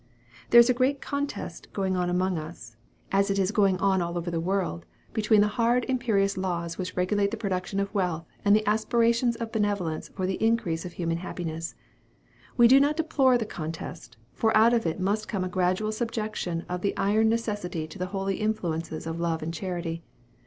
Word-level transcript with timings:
There 0.49 0.59
is 0.59 0.67
a 0.67 0.93
contest 0.95 1.71
going 1.73 1.95
on 1.95 2.09
amongst 2.09 2.41
us, 2.41 2.75
as 3.11 3.29
it 3.29 3.37
is 3.37 3.51
going 3.51 3.77
on 3.77 4.01
all 4.01 4.17
over 4.17 4.31
the 4.31 4.39
world, 4.39 4.87
between 5.13 5.41
the 5.41 5.47
hard 5.61 5.85
imperious 5.87 6.37
laws 6.37 6.79
which 6.79 6.97
regulate 6.97 7.29
the 7.29 7.37
production 7.37 7.79
of 7.79 7.93
wealth 7.93 8.25
and 8.43 8.55
the 8.55 8.67
aspirations 8.67 9.35
of 9.35 9.51
benevolence 9.51 10.07
for 10.09 10.25
the 10.25 10.43
increase 10.43 10.85
of 10.85 10.93
human 10.93 11.17
happiness. 11.17 11.75
We 12.57 12.67
do 12.67 12.79
not 12.79 12.97
deplore 12.97 13.37
the 13.37 13.45
contest; 13.45 14.17
for 14.33 14.57
out 14.57 14.73
of 14.73 14.87
it 14.87 14.99
must 14.99 15.27
come 15.27 15.43
a 15.43 15.47
gradual 15.47 15.91
subjection 15.91 16.65
of 16.67 16.81
the 16.81 16.97
iron 16.97 17.29
necessity 17.29 17.85
to 17.87 17.99
the 17.99 18.07
holy 18.07 18.37
influences 18.37 19.05
of 19.05 19.19
love 19.19 19.43
and 19.43 19.53
charity. 19.53 20.01